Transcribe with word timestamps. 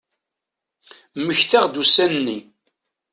Mmektaɣ-d 1.19 1.75
ussan-nni. 1.81 2.39